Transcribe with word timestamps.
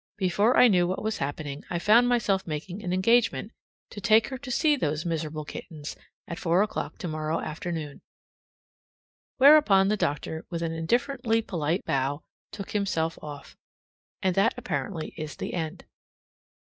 Before 0.17 0.57
I 0.57 0.67
knew 0.67 0.87
what 0.87 1.03
was 1.03 1.19
happening 1.19 1.63
I 1.69 1.77
found 1.77 2.07
myself 2.09 2.47
making 2.47 2.81
an 2.83 2.91
engagement 2.91 3.51
to 3.91 4.01
take 4.01 4.29
her 4.29 4.37
to 4.39 4.49
see 4.49 4.75
those 4.75 5.05
miserable 5.05 5.45
kittens 5.45 5.95
at 6.27 6.39
four 6.39 6.63
o'clock 6.63 6.97
tomorrow 6.97 7.39
afternoon. 7.39 8.01
Whereupon 9.37 9.89
the 9.89 9.97
doctor, 9.97 10.43
with 10.49 10.63
an 10.63 10.71
indifferently 10.71 11.43
polite 11.43 11.85
bow, 11.85 12.23
took 12.51 12.71
himself 12.71 13.19
off. 13.21 13.55
And 14.23 14.33
that 14.33 14.55
apparently 14.57 15.13
is 15.17 15.35
the 15.35 15.53
end. 15.53 15.85